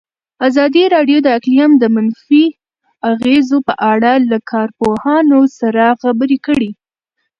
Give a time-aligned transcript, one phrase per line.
[0.47, 2.45] ازادي راډیو د اقلیم د منفي
[3.11, 6.71] اغېزو په اړه له کارپوهانو سره خبرې کړي.